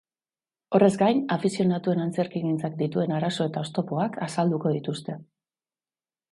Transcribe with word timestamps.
Horrez 0.77 0.87
gain, 1.01 1.19
afizionatuen 1.35 2.01
antzerkigintzak 2.07 2.79
dituen 2.81 3.15
arazo 3.19 3.49
eta 3.53 3.65
oztopoak 3.69 4.21
azalduko 4.31 4.75
dituzte. 4.81 5.23